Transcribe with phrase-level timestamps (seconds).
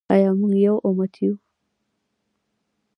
[0.13, 1.33] آیا موږ یو امت یو؟